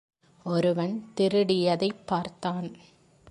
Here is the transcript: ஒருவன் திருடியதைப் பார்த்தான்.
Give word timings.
ஒருவன் 0.43 1.11
திருடியதைப் 1.17 2.01
பார்த்தான். 2.05 2.75